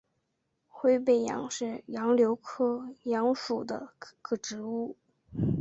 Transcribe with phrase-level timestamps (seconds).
[0.67, 3.93] 灰背杨是杨柳科杨属的
[4.41, 4.97] 植物。